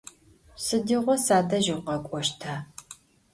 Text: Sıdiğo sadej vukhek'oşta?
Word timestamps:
Sıdiğo 0.63 1.15
sadej 1.25 1.65
vukhek'oşta? 1.75 2.53